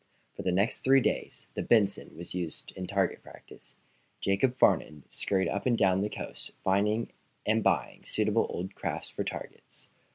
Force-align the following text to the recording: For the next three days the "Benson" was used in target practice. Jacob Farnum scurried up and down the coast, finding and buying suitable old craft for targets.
For 0.35 0.41
the 0.41 0.51
next 0.51 0.79
three 0.79 0.99
days 0.99 1.45
the 1.53 1.61
"Benson" 1.61 2.17
was 2.17 2.33
used 2.33 2.73
in 2.75 2.87
target 2.87 3.21
practice. 3.21 3.75
Jacob 4.19 4.55
Farnum 4.57 5.03
scurried 5.11 5.47
up 5.47 5.67
and 5.67 5.77
down 5.77 6.01
the 6.01 6.09
coast, 6.09 6.49
finding 6.63 7.11
and 7.45 7.61
buying 7.63 8.03
suitable 8.03 8.47
old 8.49 8.73
craft 8.73 9.11
for 9.11 9.23
targets. 9.23 9.89